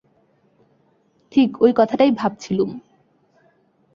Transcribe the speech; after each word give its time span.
ঠিক 1.31 1.49
ঐ 1.61 1.71
কথাটাই 1.75 2.11
ভাবছিলুম। 2.11 2.69